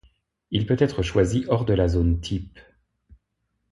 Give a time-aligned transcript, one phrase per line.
[0.49, 2.57] Il peut être choisi hors de la zone type.